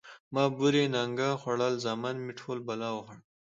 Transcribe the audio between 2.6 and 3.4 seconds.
بلا وخوړل.